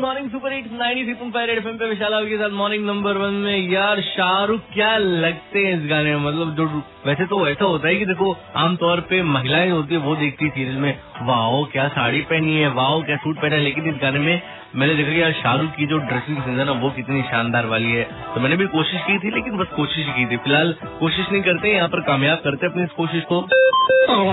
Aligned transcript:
Morning 0.00 0.28
super 0.30 0.52
hits 0.52 0.72
93.5 0.72 1.50
FM 1.50 1.76
पे 1.78 1.86
विशाल 1.88 2.14
आपके 2.14 2.36
साथ 2.38 2.50
मॉर्निंग 2.50 2.84
नंबर 2.86 3.16
वन 3.16 3.32
में। 3.36 3.70
यार 3.70 4.00
शाहरुख 4.00 4.60
क्या 4.74 4.96
लगते 4.96 5.58
हैं 5.58 5.72
इस 5.74 5.88
गाने 5.90 6.14
में? 6.16 6.26
मतलब 6.26 6.54
जो 6.56 6.66
वैसे 7.06 7.24
तो 7.26 7.46
ऐसा 7.48 7.64
होता 7.64 7.88
है 7.88 7.94
कि 7.96 8.06
देखो 8.06 8.36
आमतौर 8.56 9.00
पे 9.00 9.22
महिलाएँ 9.22 9.70
होती 9.70 9.94
है 9.94 10.00
वो 10.00 10.14
देखती 10.16 10.44
है 10.44 10.50
सीरियल 10.50 10.76
में 10.76 10.90
वाओ 11.22 11.64
क्या 11.64 11.88
साड़ी 11.88 12.20
पहनी 12.20 12.56
है 12.56 12.68
वाओ 12.74 13.02
क्या 13.02 13.16
सूट 13.16 13.40
पहना 13.42 13.56
है? 13.56 13.62
लेकिन 13.62 13.88
इस 13.88 13.96
गाने 14.02 14.18
में 14.18 14.40
मैंने 14.76 14.94
देखा 14.94 15.12
कि 15.12 15.22
यार 15.22 15.32
शाहरुख 15.32 15.70
की 15.70 15.86
जो 15.86 15.98
ड्रेसिंग 15.98 16.36
सेंस 16.36 16.58
है 16.58 16.64
ना 16.64 16.72
वो 16.72 16.90
कितनी 16.90 17.22
शानदार 17.22 17.66
वाली 17.66 17.90
है। 17.92 18.04
तो 18.34 18.40
मैंने 18.40 18.56
भी 18.56 18.66
कोशिश 18.66 19.00
की 19.00 19.18
थी 19.18 19.34
लेकिन 19.34 19.56
बस 19.58 19.74
कोशिश 19.76 20.06
की 20.08 20.26
थी। 20.26 20.36
फ़िलहाल 20.36 20.74
कोशिश 21.00 21.32
नहीं 21.32 21.42
करते 21.42 21.74
यहाँ 21.74 21.88
पर 21.88 22.00
कामयाब 22.02 22.38
करते 22.44 22.66
अपनी 22.66 22.82
इस 22.82 22.92
कोशिश 22.96 23.24
को। 23.32 23.46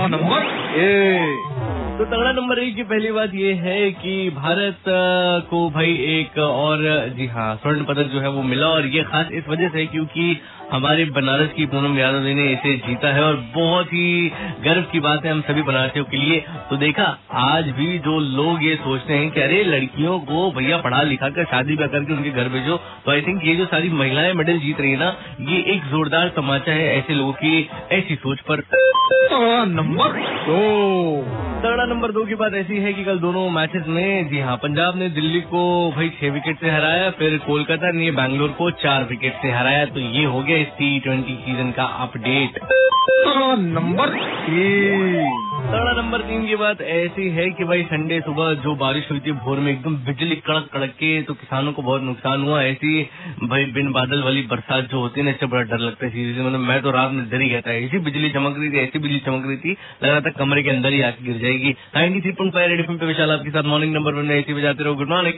नंबर 0.08 1.84
तो 1.98 2.04
तगड़ा 2.04 2.30
नंबर 2.32 2.58
एक 2.58 2.74
की 2.76 2.82
पहली 2.82 3.10
बात 3.12 3.34
ये 3.34 3.52
है 3.54 3.90
कि 3.90 4.30
भारत 4.30 4.88
को 5.50 5.58
भाई 5.70 5.92
एक 6.14 6.38
और, 6.38 6.82
जी 7.16 7.26
हाँ 7.26 7.54
स्वर्ण 7.56 7.84
पदक 7.84 8.10
जो 8.12 8.20
है 8.20 8.30
वो 8.30 8.42
मिला 8.42 8.66
और 8.68 8.86
ये 8.86 9.02
खास 9.02 9.30
इस 9.32 9.48
वजह 9.48 9.68
से 9.68 9.84
क्योंकि 9.86 10.26
हमारे 10.72 11.04
बनारस 11.10 11.52
की 11.56 11.66
पूनम 11.66 11.98
यादव 11.98 12.24
जी 12.24 12.34
ने 12.34 12.44
इसे 12.52 12.74
जीता 12.86 13.12
है 13.14 13.22
और 13.22 13.36
बहुत 13.54 13.86
ही 13.86 14.32
गर्व 14.64 14.82
की 14.92 15.00
बात 15.00 15.24
है 15.24 15.32
हम 15.32 15.40
सभी 15.40 15.62
बनारसियों 15.62 16.04
के 16.04 16.16
लिए। 16.16 16.40
तो 16.70 16.76
देखा, 16.76 17.06
आज 17.44 17.70
भी 17.70 17.98
जो 17.98 18.18
लोग 18.20 18.64
ये 18.64 18.74
सोचते 18.76 19.14
हैं 19.14 19.30
कि 19.30 19.40
अरे, 19.40 19.62
लड़कियों 19.64 20.18
को 20.20 20.50
भैया 20.52 20.78
पढ़ा 20.78 21.02
लिखा 21.04 21.30
कर 21.30 21.44
शादी 21.46 21.76
ब्याह 21.76 21.88
करके 21.88 22.12
उनके 22.12 22.30
घर 22.30 22.48
भेजो 22.50 22.76
तो 23.06 23.12
आई 23.12 23.22
थिंक 23.22 23.44
ये 23.44 23.56
जो 23.56 23.66
सारी 23.66 23.90
महिलाएँ 23.94 24.32
मेडल 24.34 24.58
जीत 24.58 24.80
रही 24.80 24.90
है 24.90 24.98
ना, 24.98 25.14
ये 25.48 25.64
एक 25.74 25.90
जोरदार 25.90 26.32
तमाचा 26.36 26.72
है 26.72 26.96
ऐसे 26.98 27.14
लोगों 27.14 27.32
की 27.32 27.68
ऐसी 27.92 28.14
सोच 28.16 28.40
पर। 28.50 28.64
नंबर 29.68 30.22
दो। 30.46 31.45
नंबर 31.86 32.12
दो 32.12 32.24
की 32.26 32.34
बात 32.34 32.54
ऐसी 32.54 32.76
है 32.76 32.92
कि 32.92 33.04
कल 33.04 33.18
दोनों 33.18 33.48
मैचेस 33.50 33.84
में, 33.88 34.28
जी 34.28 34.40
हाँ 34.40 34.56
पंजाब 34.56 34.96
ने 34.98 35.08
दिल्ली 35.10 35.40
को 35.42 35.62
भाई 35.96 36.08
छह 36.10 36.30
विकेट 36.30 36.60
से 36.60 36.70
हराया, 36.70 37.10
फिर 37.10 37.36
कोलकाता 37.46 37.90
ने 37.92 38.10
बैंगलोर 38.12 38.48
को 38.58 38.70
चार 38.82 39.04
विकेट 39.04 39.42
से 39.42 39.50
हराया 39.50 39.84
तो 39.86 40.00
ये 40.12 40.24
हो 40.26 40.42
गया 40.42 40.56
इस 40.58 40.68
टी 40.74 40.98
ट्वेंटी 41.00 41.36
सीज़न 41.36 41.70
का 41.70 41.84
अपडेट 42.04 42.58
नंबर 43.70 44.18
तीन। 44.40 45.45
की 46.46 46.56
बात 46.56 46.80
ऐसी 46.82 47.28
है 47.30 47.48
कि 47.50 47.64
भाई 47.64 47.82
संडे 47.82 48.20
सुबह 48.20 48.52
जो 48.54 48.74
बारिश 48.76 49.10
हुई 49.10 49.20
थी 49.20 49.32
भोर 49.34 49.58
में 49.58 49.70
एकदम 49.72 49.96
बिजली 50.04 50.36
कड़क 50.36 50.68
कड़क 50.72 50.90
के 50.92 51.10
तो 51.22 51.34
किसानों 51.34 51.72
को 51.72 51.82
बहुत 51.82 52.02
नुकसान 52.02 52.42
हुआ। 52.42 52.62
ऐसी 52.62 53.02
भाई 53.44 53.64
बिन 53.72 53.90
बादल 53.92 54.22
वाली 54.22 54.42
बरसात 54.42 54.90
जो 54.90 55.00
होती 55.00 55.20
है 55.20 55.24
ना, 55.24 55.30
इससे 55.30 55.46
बड़ा 55.46 55.62
डर 55.62 55.78
लगता 55.78 56.06
है। 56.06 56.12
सीरियसली 56.12 56.44
मतलब 56.44 56.60
मैं 56.60 56.80
तो 56.82 56.90
रात 56.90 57.12
में 57.12 57.28
डर 57.30 57.40
ही 57.40 57.48
गया 57.48 57.60
था। 57.60 57.72
ऐसी 57.74 57.98
बिजली 57.98 58.30
चमक 58.30 58.58
रही 58.58 58.70
थी, 58.70 58.78
ऐसी 58.78 58.98
बिजली 58.98 59.18
चमक 59.18 59.46
रही 59.46 59.56
थी 59.56 59.70
लग 59.70 60.10
रहा 60.10 60.20
था 60.20 60.30
कमरे 60.38 60.62
के 60.62 60.70
अंदर 60.70 60.92
ही 60.92 61.00
आके 61.02 61.24
गिर 61.24 61.38
जाएगी। 61.38 61.70
नाइनटी 61.96 62.20
थ्री 62.20 62.32
पॉइंट 62.32 62.52
फाइव 62.54 62.96
पे 62.98 63.06
विशाल 63.06 63.30
आपके 63.30 63.50
साथ 63.50 63.62
मॉर्निंग 63.64 63.94
नंबर 63.94 64.14
वन 64.14 64.30
ऐसी 64.30 64.54
बजाते 64.54 64.84
रहो। 64.84 64.94
Good 64.94 65.08
morning. 65.08 65.34